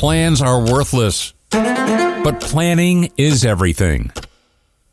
[0.00, 1.34] plans are worthless.
[1.50, 4.10] But planning is everything.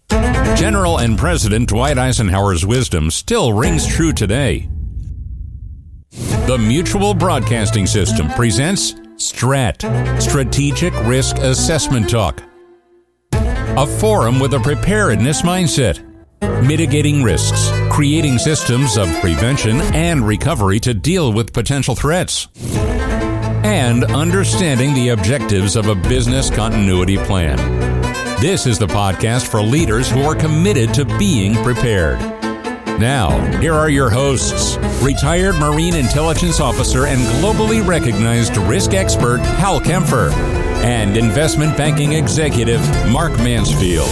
[0.10, 4.68] General and President Dwight Eisenhower's wisdom still rings true today.
[6.12, 9.82] The Mutual Broadcasting System presents STRAT,
[10.22, 12.44] Strategic Risk Assessment Talk,
[13.32, 16.04] a forum with a preparedness mindset,
[16.68, 22.50] mitigating risks, creating systems of prevention and recovery to deal with potential threats,
[23.68, 27.58] and understanding the objectives of a business continuity plan.
[28.40, 32.18] This is the podcast for leaders who are committed to being prepared.
[32.98, 39.82] Now, here are your hosts retired Marine Intelligence Officer and globally recognized risk expert Hal
[39.82, 40.32] Kempfer
[40.86, 44.08] and investment banking executive Mark Mansfield.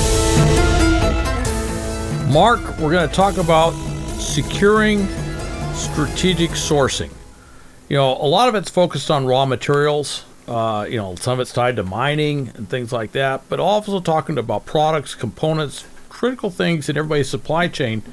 [2.30, 3.72] Mark, we're going to talk about
[4.20, 5.08] securing
[5.74, 7.10] strategic sourcing.
[7.88, 10.26] You know, a lot of it's focused on raw materials.
[10.48, 14.00] Uh, you know, some of it's tied to mining and things like that, but also
[14.00, 18.04] talking about products, components, critical things in everybody's supply chain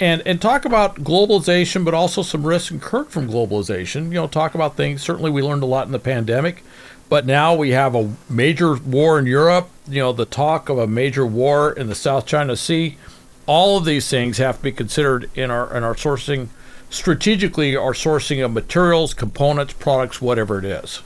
[0.00, 4.06] and and talk about globalization, but also some risks incurred from globalization.
[4.06, 5.02] You know, talk about things.
[5.02, 6.64] Certainly, we learned a lot in the pandemic,
[7.08, 9.68] but now we have a major war in Europe.
[9.86, 12.96] You know, the talk of a major war in the South China Sea.
[13.46, 16.48] All of these things have to be considered in our in our sourcing
[16.90, 17.76] strategically.
[17.76, 21.02] Our sourcing of materials, components, products, whatever it is.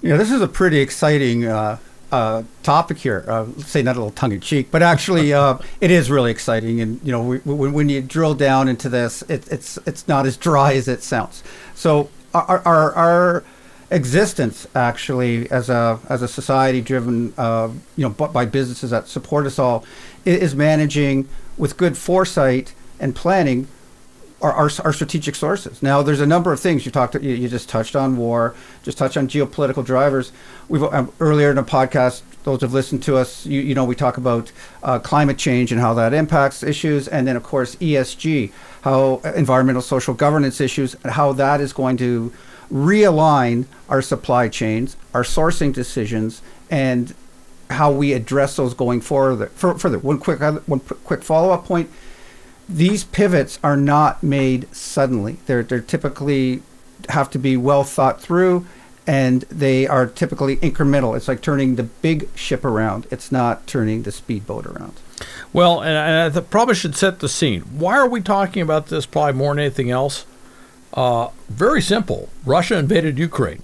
[0.00, 1.78] Yeah, this is a pretty exciting uh,
[2.10, 3.24] uh, topic here.
[3.28, 6.80] Uh, say not a little tongue in cheek, but actually, uh, it is really exciting.
[6.80, 10.26] And you know, we, we, when you drill down into this, it, it's it's not
[10.26, 11.42] as dry as it sounds.
[11.74, 13.44] So our our, our
[13.90, 19.46] existence actually as a as a society driven, uh, you know, by businesses that support
[19.46, 19.84] us all,
[20.24, 23.68] is managing with good foresight and planning
[24.42, 25.82] our, our, strategic sources.
[25.82, 27.14] Now, there's a number of things you talked.
[27.14, 30.32] You, you just touched on war, just touched on geopolitical drivers.
[30.68, 33.94] We've um, earlier in the podcast, those who've listened to us, you, you know, we
[33.94, 34.50] talk about
[34.82, 39.32] uh, climate change and how that impacts issues, and then of course ESG, how uh,
[39.34, 42.32] environmental social governance issues, and how that is going to
[42.72, 47.14] realign our supply chains, our sourcing decisions, and
[47.70, 49.50] how we address those going forward.
[49.52, 51.88] Further, one quick one quick follow up point
[52.72, 55.38] these pivots are not made suddenly.
[55.46, 56.62] They're they're typically
[57.08, 58.66] have to be well thought through
[59.06, 61.16] and they are typically incremental.
[61.16, 63.06] It's like turning the big ship around.
[63.10, 64.94] It's not turning the speedboat around.
[65.52, 67.62] Well, and I probably should set the scene.
[67.62, 70.24] Why are we talking about this probably more than anything else?
[70.94, 72.28] Uh, very simple.
[72.44, 73.62] Russia invaded Ukraine.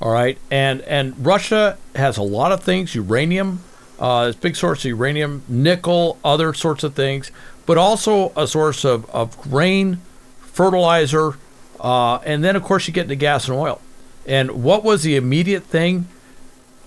[0.00, 3.60] All right, and and Russia has a lot of things: uranium,
[3.98, 7.30] uh, it's a big source of uranium, nickel, other sorts of things
[7.70, 10.00] but also a source of, of grain,
[10.40, 11.34] fertilizer,
[11.78, 13.80] uh, and then, of course, you get into gas and oil.
[14.26, 16.08] And what was the immediate thing?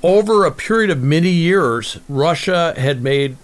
[0.03, 3.37] Over a period of many years, Russia had made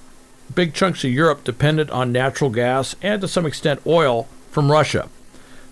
[0.54, 5.08] big chunks of Europe dependent on natural gas and to some extent oil from Russia.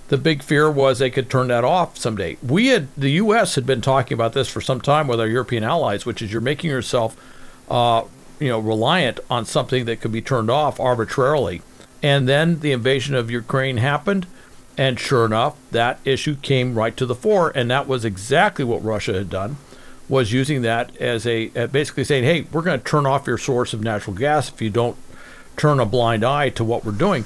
[0.07, 2.37] The big fear was they could turn that off someday.
[2.41, 3.55] We had the U.S.
[3.55, 6.39] had been talking about this for some time with our European allies, which is you're
[6.39, 7.17] making yourself
[7.69, 8.03] uh,
[8.39, 11.61] you know, reliant on something that could be turned off arbitrarily.
[12.03, 14.27] And then the invasion of Ukraine happened,
[14.77, 18.83] and sure enough, that issue came right to the fore, and that was exactly what
[18.83, 19.57] Russia had done,
[20.07, 23.39] was using that as a uh, basically saying, "Hey, we're going to turn off your
[23.39, 24.95] source of natural gas if you don't
[25.57, 27.25] turn a blind eye to what we're doing."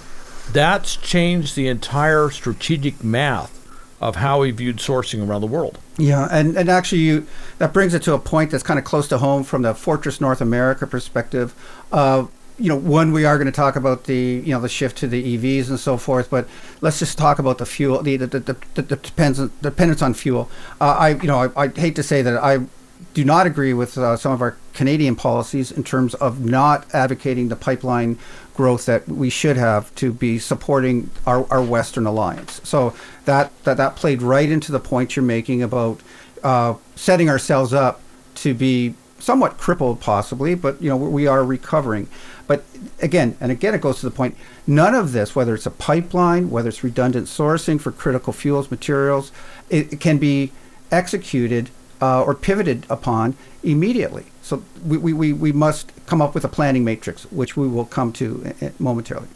[0.52, 3.61] That's changed the entire strategic math
[4.02, 5.78] of how we viewed sourcing around the world.
[5.98, 7.28] Yeah, and, and actually, you
[7.60, 10.20] that brings it to a point that's kind of close to home from the Fortress
[10.20, 11.54] North America perspective.
[11.92, 12.26] Uh,
[12.58, 15.08] you know, one we are going to talk about the you know the shift to
[15.08, 16.48] the EVs and so forth, but
[16.82, 20.50] let's just talk about the fuel, the the, the, the, the depends dependence on fuel.
[20.80, 22.60] Uh, I you know I, I hate to say that I
[23.14, 27.50] do not agree with uh, some of our Canadian policies in terms of not advocating
[27.50, 28.18] the pipeline
[28.54, 32.62] growth that we should have to be supporting our, our Western alliance.
[32.64, 32.94] So
[33.26, 36.02] that, that that played right into the point you're making about
[36.44, 38.02] uh, setting ourselves up
[38.36, 42.08] to be somewhat crippled, possibly, but you know we are recovering.
[42.48, 42.66] But
[43.02, 46.50] again, and again, it goes to the point: none of this, whether it's a pipeline,
[46.50, 49.32] whether it's redundant sourcing for critical fuels, materials,
[49.70, 50.52] it, it can be
[50.92, 51.70] executed
[52.02, 54.26] uh, or pivoted upon immediately.
[54.42, 58.12] So we, we, we must come up with a planning matrix, which we will come
[58.14, 59.28] to momentarily.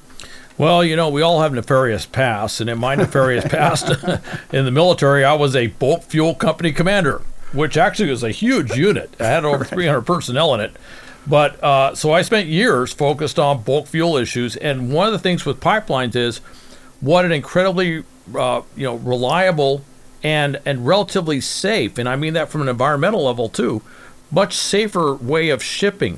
[0.57, 3.89] Well, you know, we all have nefarious pasts, and in my nefarious past
[4.53, 7.21] in the military, I was a bulk fuel company commander,
[7.53, 9.13] which actually was a huge unit.
[9.19, 10.75] I had over 300 personnel in it.
[11.27, 15.19] But uh, so I spent years focused on bulk fuel issues, and one of the
[15.19, 16.37] things with pipelines is
[17.01, 18.03] what an incredibly
[18.37, 19.83] uh, you know reliable
[20.25, 23.81] and and relatively safe, and I mean that from an environmental level too,
[24.31, 26.17] much safer way of shipping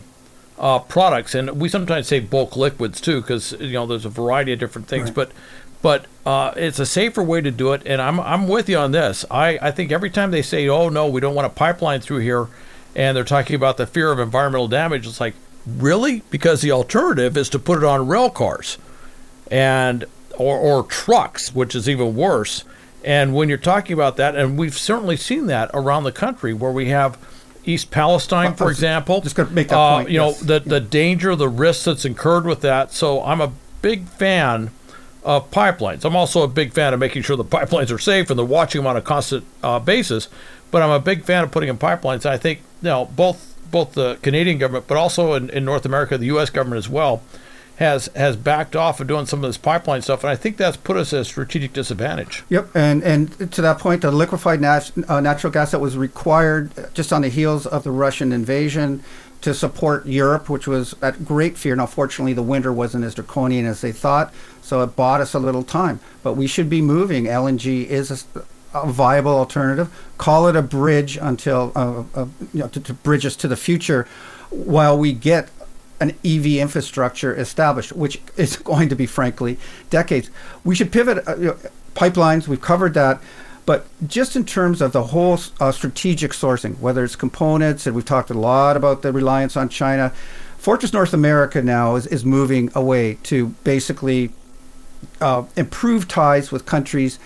[0.58, 1.36] uh, products.
[1.36, 4.88] And we sometimes say bulk liquids too, because you know there's a variety of different
[4.88, 5.16] things, Right.
[5.16, 5.32] but
[5.82, 7.82] but uh, it's a safer way to do it.
[7.86, 9.26] And I'm I'm with you on this.
[9.30, 12.20] I I think every time they say, oh no, we don't want a pipeline through
[12.20, 12.48] here,
[12.96, 17.36] and they're talking about the fear of environmental damage, it's like really because the alternative
[17.36, 18.78] is to put it on rail cars
[19.52, 20.06] and
[20.38, 22.64] or, or trucks, which is even worse.
[23.04, 26.72] And when you're talking about that, and we've certainly seen that around the country, where
[26.72, 27.18] we have
[27.64, 30.40] East Palestine, for example, just gonna make that uh, point, You know yes.
[30.40, 32.92] the the danger, the risk that's incurred with that.
[32.92, 33.52] So I'm a
[33.82, 34.72] big fan
[35.24, 36.06] of pipelines.
[36.06, 38.80] I'm also a big fan of making sure the pipelines are safe and they're watching
[38.80, 40.30] them on a constant uh, basis.
[40.72, 42.26] But I'm a big fan of putting in pipelines.
[42.26, 46.18] I think you know both both the Canadian government, but also in, in North America,
[46.18, 46.50] the U.S.
[46.50, 47.22] government as well,
[47.78, 50.78] has has backed off of doing some of this pipeline stuff, and I think that's
[50.78, 52.44] put us at a strategic disadvantage.
[52.50, 56.72] Yep, and and to that point, the liquefied nat- uh, natural gas that was required
[56.94, 59.04] just on the heels of the Russian invasion
[59.42, 61.76] to support Europe, which was at great fear.
[61.76, 65.40] Now, fortunately, the winter wasn't as draconian as they thought, so it bought us a
[65.40, 66.00] little time.
[66.24, 67.26] But we should be moving.
[67.26, 68.26] LNG is
[68.74, 69.94] a viable alternative.
[70.18, 73.56] Call it a bridge until uh, uh, you know to, to bridge us to the
[73.56, 74.08] future,
[74.50, 75.50] while we get
[76.00, 79.58] an EV infrastructure established, which is going to be, frankly,
[79.90, 80.30] decades.
[80.64, 81.58] We should pivot uh, you know,
[81.96, 82.48] pipelines.
[82.48, 83.22] We've covered that.
[83.66, 88.06] But just in terms of the whole uh, strategic sourcing, whether it's components, and we've
[88.06, 90.14] talked a lot about the reliance on China,
[90.58, 94.32] Fortress North America now is, is moving away to basically
[95.20, 97.20] uh, improve ties with countries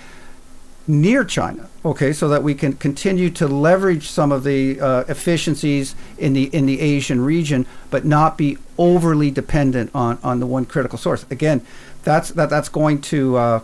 [0.92, 1.70] near China.
[1.84, 6.44] Okay, so that we can continue to leverage some of the uh, efficiencies in the
[6.54, 11.26] in the Asian region, but not be overly dependent on on the one critical source.
[11.32, 11.62] Again,
[12.04, 13.60] that's that that's going to uh,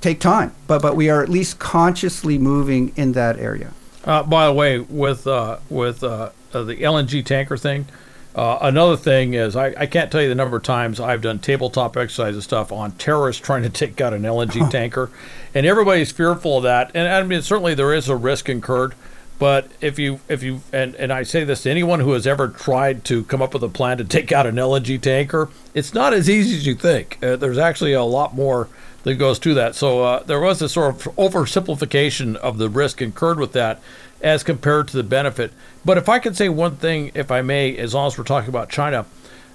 [0.00, 3.72] take time, but but we are at least consciously moving in that area.
[4.04, 7.86] Uh, by the way, with uh, with uh, uh, the LNG tanker thing,
[8.34, 11.40] uh, another thing is I, I can't tell you the number of times I've done
[11.40, 15.10] tabletop exercises stuff on terrorists trying to take out an LNG tanker,
[15.54, 16.90] and everybody's fearful of that.
[16.94, 18.94] And I mean, certainly there is a risk incurred,
[19.38, 22.48] but if you if you and and I say this to anyone who has ever
[22.48, 26.12] tried to come up with a plan to take out an LNG tanker, it's not
[26.12, 27.18] as easy as you think.
[27.22, 28.68] Uh, there's actually a lot more
[29.04, 29.74] that goes to that.
[29.74, 33.80] So uh, there was a sort of oversimplification of the risk incurred with that
[34.20, 35.52] as compared to the benefit.
[35.84, 38.48] But if I could say one thing, if I may, as long as we're talking
[38.48, 39.06] about China,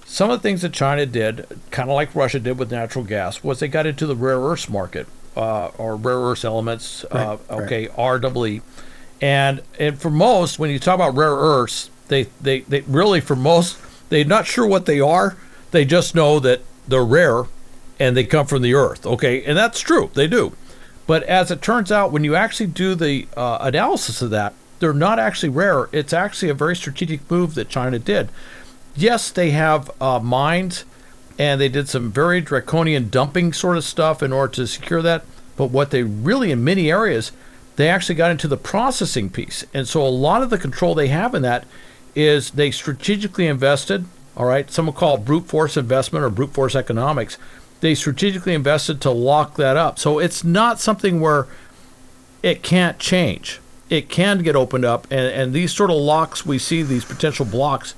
[0.06, 3.44] some of the things that China did, kind of like Russia did with natural gas,
[3.44, 7.60] was they got into the rare earths market uh, or rare earth elements, uh, Right,
[7.60, 7.88] right.
[7.88, 8.62] okay, REE.
[9.22, 13.36] And and for most, when you talk about rare earths, they, they, they really, for
[13.36, 13.78] most,
[14.10, 15.38] they're not sure what they are.
[15.72, 17.44] They just know that they're rare
[18.00, 19.06] and they come from the earth.
[19.06, 20.54] Okay, and that's true, they do.
[21.08, 24.94] But as it turns out, when you actually do the uh, analysis of that, they're
[24.94, 25.88] not actually rare.
[25.92, 28.30] It's actually a very strategic move that China did.
[28.96, 30.84] Yes, they have uh, mines,
[31.38, 35.26] and they did some very draconian dumping sort of stuff in order to secure that.
[35.56, 37.32] But what they really, in many areas,
[37.76, 39.66] they actually got into the processing piece.
[39.74, 41.66] And so a lot of the control they have in that
[42.16, 44.06] is they strategically invested.
[44.36, 47.38] All right, some will call it brute force investment or brute force economics.
[47.82, 50.00] They strategically invested to lock that up.
[50.00, 51.48] So it's not something where
[52.42, 53.60] it can't change.
[53.90, 57.46] It can get opened up, and, and these sort of locks we see, these potential
[57.46, 57.94] blocks,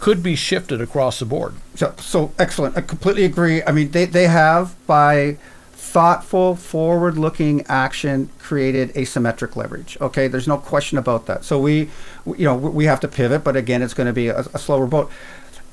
[0.00, 1.54] could be shifted across the board.
[1.74, 2.76] So, so excellent.
[2.76, 3.62] I completely agree.
[3.62, 5.36] I mean, they, they have, by
[5.72, 9.98] thoughtful, forward looking action, created asymmetric leverage.
[10.00, 11.44] Okay, there's no question about that.
[11.44, 11.90] So, we,
[12.24, 14.86] you know, we have to pivot, but again, it's going to be a, a slower
[14.86, 15.10] boat.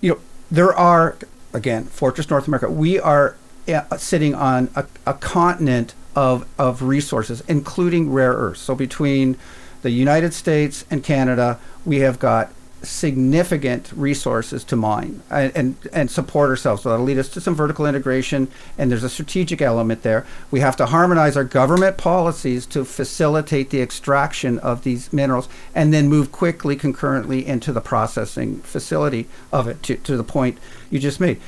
[0.02, 0.20] You know,
[0.52, 1.16] there are,
[1.54, 7.42] again, Fortress North America, we are uh, sitting on a, a continent of, of resources,
[7.48, 8.60] including rare earths.
[8.60, 9.38] So, between
[9.84, 12.52] the United States and Canada, we have got
[12.84, 16.84] significant resources to mine and, and, and support ourselves.
[16.84, 20.26] So that'll lead us to some vertical integration, and there's a strategic element there.
[20.52, 25.94] We have to harmonize our government policies to facilitate the extraction of these minerals and
[25.94, 30.58] then move quickly, concurrently into the processing facility of it to, to the point
[30.90, 31.40] you just made.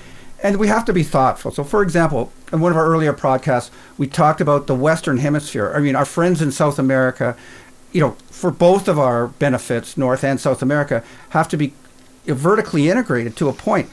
[0.41, 1.51] And we have to be thoughtful.
[1.51, 5.73] So, for example, in one of our earlier podcasts, we talked about the Western Hemisphere.
[5.75, 7.35] I mean, our friends in South America
[7.91, 11.73] you know, for both of our benefits, North and South America, have to be
[12.25, 13.89] vertically integrated to a point.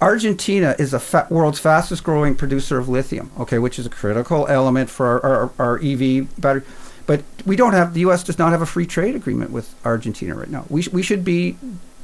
[0.00, 4.46] Argentina is the fa- world's fastest growing producer of lithium, okay, which is a critical
[4.46, 6.62] element for our, our, our EV battery.
[7.06, 8.22] But we don't have, the U.S.
[8.22, 10.66] does not have a free trade agreement with Argentina right now.
[10.68, 11.56] We, sh- we should be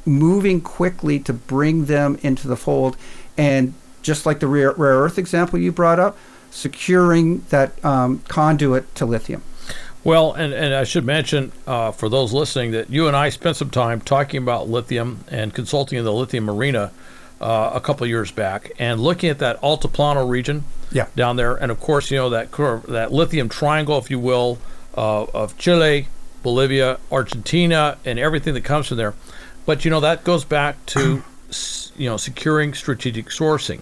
[0.06, 2.96] moving quickly to bring them into the fold.
[3.36, 6.16] And just like the rare, rare earth example you brought up,
[6.50, 9.42] securing that um, conduit to lithium.
[10.04, 13.56] Well, and, and I should mention uh, for those listening that you and I spent
[13.56, 16.92] some time talking about lithium and consulting in the lithium arena
[17.40, 21.06] uh, a couple of years back and looking at that Altiplano region Yeah.
[21.16, 21.54] down there.
[21.54, 24.58] And of course, you know, that, curve, that lithium triangle, if you will,
[24.96, 26.08] uh, of Chile,
[26.42, 29.14] Bolivia, Argentina, and everything that comes from there.
[29.64, 31.22] But, you know, that goes back to,
[31.96, 33.80] you know, securing strategic sourcing.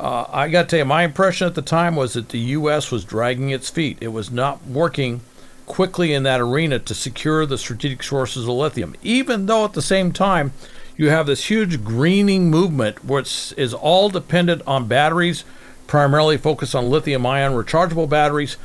[0.00, 2.90] Uh, I got to tell you, my impression at the time was that the U.S.
[2.90, 3.98] was dragging its feet.
[4.00, 5.20] It was not working
[5.66, 9.82] quickly in that arena to secure the strategic sources of lithium, even though at the
[9.82, 10.52] same time
[10.96, 15.44] you have this huge greening movement which is all dependent on batteries,
[15.86, 18.56] primarily focused on lithium ion rechargeable batteries.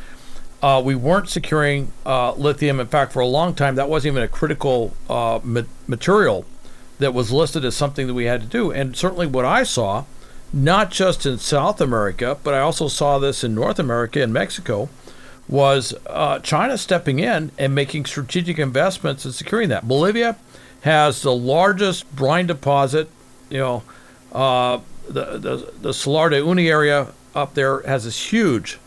[0.64, 2.80] Uh, we weren't securing uh, lithium.
[2.80, 6.46] In fact, for a long time, that wasn't even a critical uh, ma- material
[7.00, 8.72] that was listed as something that we had to do.
[8.72, 10.06] And certainly, what I saw,
[10.56, 14.90] not just in South America, but I also saw this in North America and Mexico,
[15.50, 19.88] was uh, China stepping in and making strategic investments in securing that.
[19.88, 20.38] Bolivia
[20.82, 23.10] has the largest brine deposit.
[23.50, 23.84] You know,
[24.32, 28.80] uh, the the the Salar de Uyuni area up there has this huge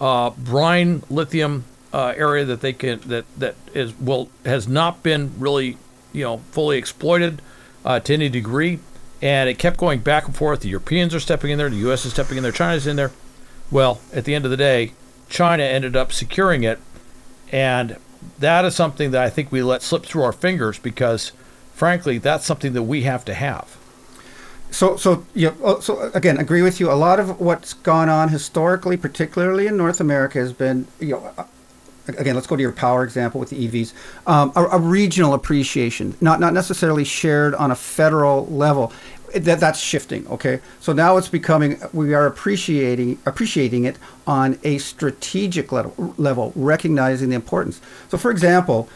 [0.00, 5.32] uh, brine lithium uh, area that they can that that is will has not been
[5.38, 5.76] really
[6.12, 7.42] you know fully exploited
[7.84, 8.78] uh, to any degree,
[9.22, 10.60] and it kept going back and forth.
[10.60, 12.04] The Europeans are stepping in there, the U.S.
[12.04, 13.12] is stepping in there, China's in there.
[13.70, 14.92] Well, at the end of the day,
[15.28, 16.78] China ended up securing it,
[17.50, 17.96] and
[18.38, 21.32] that is something that I think we let slip through our fingers because,
[21.74, 23.76] frankly, that's something that we have to have.
[24.70, 25.54] So, so yeah.
[25.62, 26.90] oh, So again, agree with you.
[26.90, 31.46] A lot of what's gone on historically, particularly in North America, has been you know.
[32.08, 33.92] Again, let's go to your power example with the EVs.
[34.26, 38.92] Um, a, a regional appreciation, not not necessarily shared on a federal level.
[39.34, 40.26] That, that's shifting.
[40.28, 46.52] Okay, so now it's becoming we are appreciating appreciating it on a strategic level, level
[46.54, 47.80] recognizing the importance.
[48.08, 48.88] So, for example,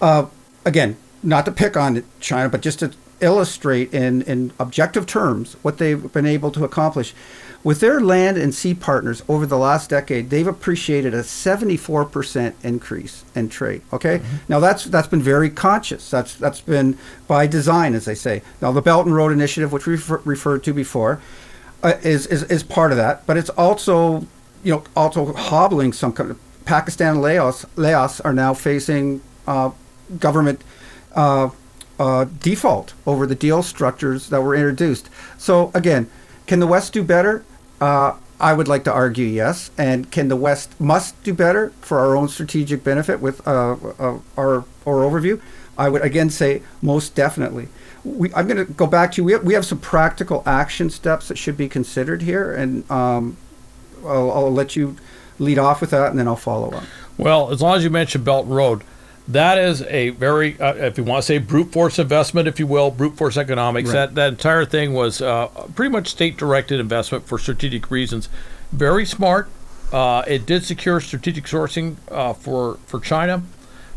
[0.00, 0.26] uh,
[0.64, 5.78] again, not to pick on China, but just to illustrate in, in objective terms what
[5.78, 7.14] they've been able to accomplish.
[7.66, 13.24] With their land and sea partners over the last decade, they've appreciated a 74% increase
[13.34, 13.82] in trade.
[13.92, 16.08] Okay, now that's that's been very conscious.
[16.08, 16.96] That's that's been
[17.26, 18.42] by design, as they say.
[18.62, 21.20] Now the Belt and Road Initiative, which we refer, referred to before,
[21.82, 23.26] uh, is, is is part of that.
[23.26, 24.28] But it's also
[24.62, 27.66] you know also hobbling some kind of Pakistan and Laos.
[27.74, 29.72] Laos are now facing uh,
[30.20, 30.62] government
[31.16, 31.50] uh,
[31.98, 35.10] uh, default over the deal structures that were introduced.
[35.36, 36.08] So again,
[36.46, 37.44] can the West do better?
[37.80, 39.70] Uh, I would like to argue yes.
[39.78, 44.18] And can the West must do better for our own strategic benefit with uh, uh,
[44.36, 45.40] our our overview?
[45.78, 47.68] I would again say most definitely.
[48.04, 49.24] We, I'm going to go back to you.
[49.24, 53.36] We have, we have some practical action steps that should be considered here, and um,
[54.04, 54.96] I'll, I'll let you
[55.40, 56.84] lead off with that, and then I'll follow up.
[57.18, 58.82] Well, as long as you mention Belt Road,
[59.28, 62.66] that is a very, uh, if you want to say brute force investment, if you
[62.66, 63.88] will, brute force economics.
[63.88, 63.94] Right.
[63.94, 68.28] That that entire thing was uh, pretty much state directed investment for strategic reasons.
[68.72, 69.48] Very smart.
[69.92, 73.42] Uh, it did secure strategic sourcing uh, for for China.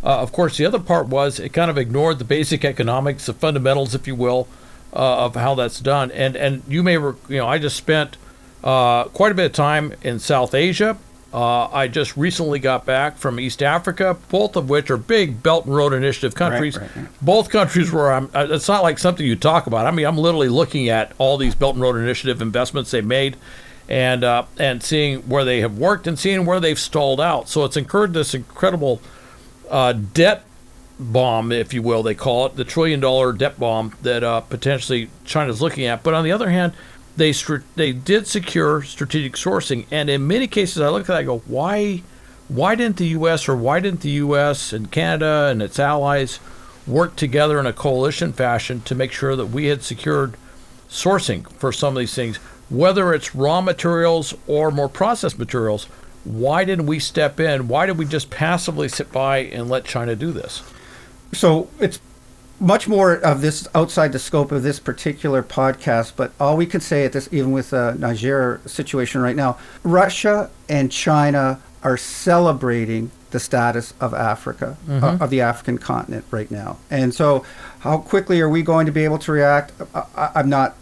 [0.03, 3.33] Uh, of course, the other part was it kind of ignored the basic economics, the
[3.33, 4.48] fundamentals, if you will,
[4.93, 6.09] uh, of how that's done.
[6.12, 8.17] And and you may, rec- you know, I just spent
[8.63, 10.98] uh, quite a bit of time in South Asia.
[11.31, 15.65] Uh, I just recently got back from East Africa, both of which are big Belt
[15.65, 16.77] and Road Initiative countries.
[16.77, 17.07] right, right.
[17.21, 19.86] Both countries where I'm, uh, it's not like something you talk about.
[19.86, 23.38] I mean, I'm literally looking at all these Belt and Road Initiative investments they made,
[23.88, 27.48] and uh, and seeing where they have worked and seeing where they've stalled out.
[27.48, 29.00] So it's incurred this incredible
[29.69, 30.45] uh, debt
[31.00, 35.09] bomb, if you will, they call it the trillion dollar debt bomb that uh, potentially
[35.25, 36.03] China's looking at.
[36.03, 36.74] But on the other hand,
[37.19, 37.33] they
[37.75, 41.39] they did secure strategic sourcing, and in many cases, I look at that, I go,
[41.39, 42.01] why
[42.47, 43.47] why didn't the U.S.
[43.47, 44.73] or why didn't the U.S.
[44.73, 46.39] and Canada and its allies
[46.88, 50.35] work together in a coalition fashion to make sure that we had secured
[50.89, 52.38] sourcing for some of these things,
[52.69, 55.85] whether it's raw materials or more processed materials?
[56.23, 57.67] Why didn't we step in?
[57.67, 60.63] Why did we just passively sit by and let China do this?
[61.31, 61.99] so it's
[62.59, 66.81] much more of this outside the scope of this particular podcast, but all we can
[66.81, 73.11] say at this, even with the Niger situation right now, Russia and China are celebrating
[73.31, 76.77] the status of Africa, uh, of the African continent right now.
[76.89, 77.45] And so,
[77.81, 79.71] how quickly are we going to be able to react?
[79.93, 80.75] I, I- I'm not,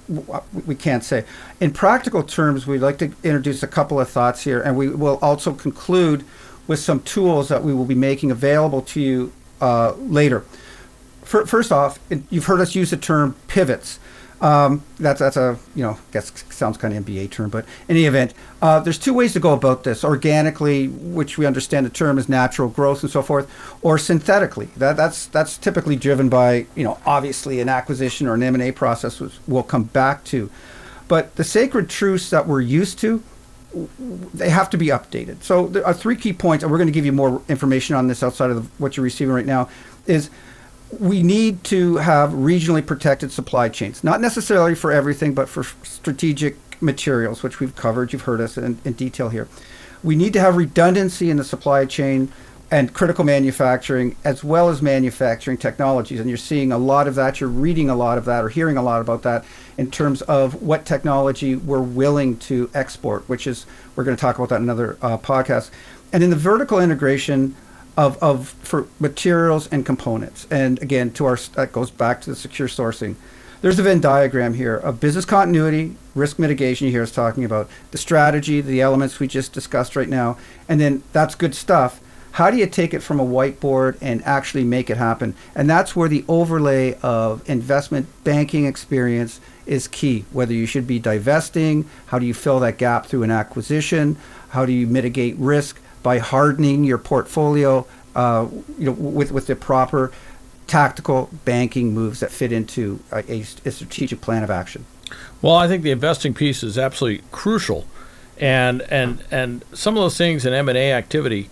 [0.66, 1.26] we can't say.
[1.60, 5.20] In practical terms, we'd like to introduce a couple of thoughts here, and we will
[5.22, 6.24] also conclude
[6.68, 10.44] with some tools that we will be making available to you uh, later.
[11.28, 14.00] Fir- First off, you've heard us use the term pivots.
[14.40, 18.06] Um, that's that's a you know guess sounds kind of MBA term, but in any
[18.06, 22.18] event, uh, there's two ways to go about this: organically, which we understand the term
[22.20, 23.50] is natural growth and so forth,
[23.82, 24.70] or synthetically.
[24.78, 28.64] That that's that's typically driven by you know obviously an acquisition or an M and
[28.64, 30.52] A process, which we'll come back to.
[31.08, 33.24] But the sacred truths that we're used to,
[34.34, 35.42] they have to be updated.
[35.42, 38.08] So there are three key points, and we're going to give you more information on
[38.08, 39.68] this outside of the, what you're receiving right now.
[40.06, 40.30] Is
[41.00, 46.56] we need to have regionally protected supply chains, not necessarily for everything, but for strategic
[46.82, 48.14] materials, which we've covered.
[48.14, 49.48] You've heard us in, in detail here.
[50.04, 52.32] We need to have redundancy in the supply chain
[52.70, 56.20] and critical manufacturing, as well as manufacturing technologies.
[56.20, 58.78] And you're seeing a lot of that, you're reading a lot of that, or hearing
[58.78, 59.46] a lot about that
[59.78, 63.66] in terms of what technology we're willing to export, which is,
[63.96, 65.72] we're going to talk about that in another uh, podcast.
[66.12, 67.56] And in the vertical integration,
[67.98, 70.48] of, of for materials and components.
[70.50, 73.16] And again, to our that goes back to the secure sourcing.
[73.60, 76.86] There's a Venn diagram here of business continuity, risk mitigation.
[76.86, 80.38] You hear us talking about the strategy, the elements we just discussed right now,
[80.70, 82.00] and then that's good stuff.
[82.34, 85.34] How do you take it from a whiteboard and actually make it happen?
[85.56, 90.26] And that's where the overlay of investment banking experience is key.
[90.32, 94.18] Whether you should be divesting, how do you fill that gap through an acquisition?
[94.50, 95.82] How do you mitigate risk?
[96.04, 97.86] By hardening your portfolio,
[98.16, 100.12] uh, you know, with with the proper
[100.68, 104.86] tactical banking moves that fit into a, a, strategic plan of action.
[105.42, 107.86] Well, I think the investing piece is absolutely crucial,
[108.38, 111.50] and and and some of those things in M and A activity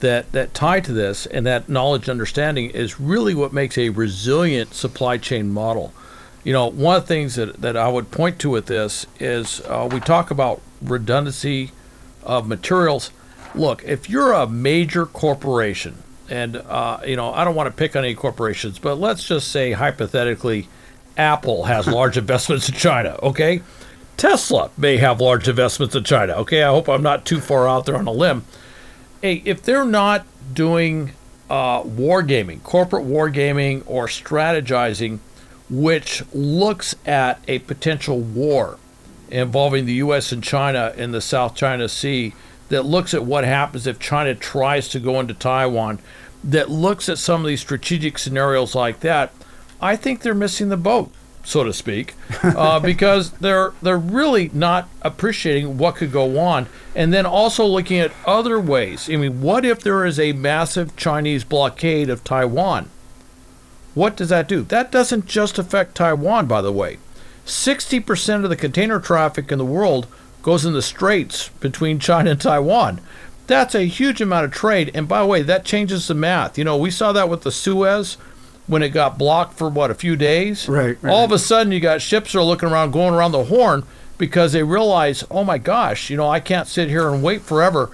[0.00, 3.90] that that tie to this and that knowledge and understanding is really what makes a
[3.90, 5.92] resilient supply chain model.
[6.44, 9.60] You know, one of the things that, that I would point to with this is
[9.62, 11.72] uh, we talk about redundancy
[12.22, 13.10] of materials
[13.54, 17.96] look, if you're a major corporation, and uh, you know, I don't want to pick
[17.96, 20.68] on any corporations, but let's just say hypothetically,
[21.16, 23.18] Apple has large investments in China.
[23.22, 23.62] Okay,
[24.16, 26.34] Tesla may have large investments in China.
[26.34, 28.44] Okay, I hope I'm not too far out there on a limb.
[29.22, 31.12] Hey, if they're not doing
[31.50, 35.18] uh, wargaming, corporate wargaming, or strategizing,
[35.70, 38.78] which looks at a potential war
[39.30, 40.32] involving the U.S.
[40.32, 42.34] and China in the South China Sea
[42.68, 45.98] that looks at what happens if China tries to go into Taiwan,
[46.44, 49.32] that looks at some of these strategic scenarios like that,
[49.80, 51.10] I think they're missing the boat,
[51.44, 57.12] so to speak, uh, because they're they're really not appreciating what could go on, and
[57.12, 59.08] then also looking at other ways.
[59.10, 62.90] I mean, what if there is a massive Chinese blockade of Taiwan?
[63.94, 64.62] What does that do?
[64.62, 66.98] That doesn't just affect Taiwan, by the way.
[67.44, 70.06] 60% of the container traffic in the world
[70.42, 73.00] goes in the straits between China and Taiwan.
[73.46, 74.90] That's a huge amount of trade.
[74.94, 76.58] And by the way, that changes the math.
[76.58, 78.16] You know, we saw that with the Suez
[78.66, 80.68] when it got blocked for what, a few days?
[80.68, 80.98] Right.
[81.02, 81.12] right.
[81.12, 83.84] All of a sudden, you got ships are looking around, going around the horn
[84.18, 87.90] because they realize, oh my gosh, you know, I can't sit here and wait forever.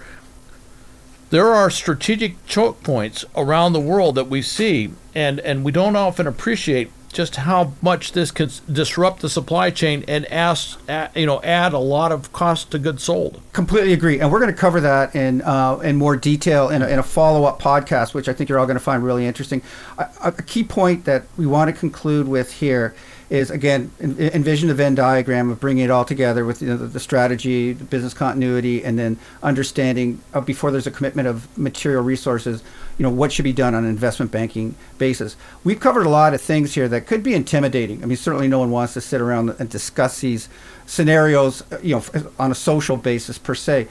[1.31, 5.97] There are strategic choke points around the world that we see, and, and we don't
[5.97, 10.79] often appreciate just how much this could disrupt the supply chain and ask,
[11.15, 13.41] you know, add a lot of cost to goods sold.
[13.53, 16.89] Completely agree, and we're going to cover that in uh, in more detail in a,
[16.89, 19.63] in a follow up podcast, which I think you're all going to find really interesting.
[19.97, 22.95] A, a, key point that we want to conclude with here
[23.31, 26.87] is again envision the Venn diagram of bringing it all together with you know, the,
[26.87, 32.03] the, strategy, the business continuity, and then understanding uh, before there's a commitment of material
[32.03, 32.63] resources
[32.99, 35.37] you know what should be done on an investment banking basis.
[35.65, 38.03] We've covered a lot of things here that could be intimidating.
[38.03, 40.49] I mean, certainly no one wants to sit around and discuss these
[40.87, 42.05] scenarios, you know,
[42.39, 43.89] on a social basis per se,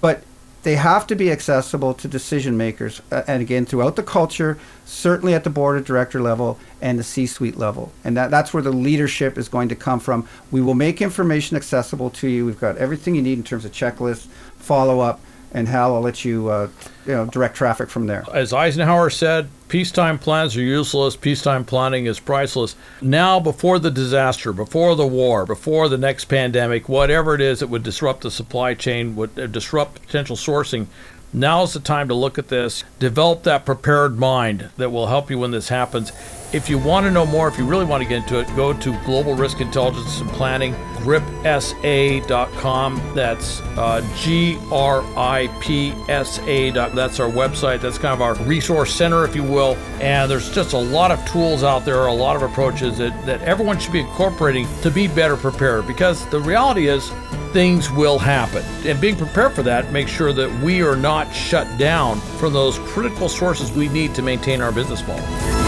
[0.00, 0.22] but
[0.64, 5.32] they have to be accessible to decision makers, uh, and again throughout the culture, certainly
[5.32, 8.72] at the board of director level and the C-suite level, and that, that's where the
[8.72, 10.26] leadership is going to come from.
[10.50, 12.44] We will make information accessible to you.
[12.44, 15.20] We've got everything you need in terms of checklists, follow up
[15.52, 16.68] and Hal, I'll let you, uh,
[17.06, 18.24] you know, direct traffic from there.
[18.32, 21.16] As Eisenhower said, peacetime plans are useless.
[21.16, 22.76] Peacetime planning is priceless.
[23.00, 27.68] Now, before the disaster, before the war, before the next pandemic, whatever it is that
[27.68, 30.86] would disrupt the supply chain, would uh, disrupt potential sourcing,
[31.32, 35.30] now is the time to look at this, develop that prepared mind that will help
[35.30, 36.10] you when this happens.
[36.50, 38.72] If you want to know more, if you really want to get into it, go
[38.72, 43.02] to Global Risk Intelligence and Planning, gripsa.com.
[43.14, 46.70] That's uh, G R I P S A.
[46.70, 47.82] That's our website.
[47.82, 49.76] That's kind of our resource center, if you will.
[50.00, 53.42] And there's just a lot of tools out there, a lot of approaches that, that
[53.42, 57.10] everyone should be incorporating to be better prepared because the reality is
[57.52, 58.64] things will happen.
[58.86, 62.78] And being prepared for that, makes sure that we are not shut down from those
[62.78, 65.67] critical sources we need to maintain our business model.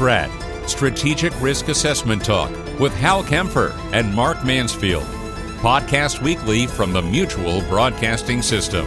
[0.00, 0.30] Strat,
[0.66, 5.04] Strategic Risk Assessment Talk with Hal Kempfer and Mark Mansfield.
[5.58, 8.86] Podcast weekly from the Mutual Broadcasting System.